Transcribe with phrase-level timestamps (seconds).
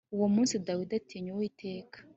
[0.15, 1.97] Uwo munsi Dawidi atinya Uwiteka.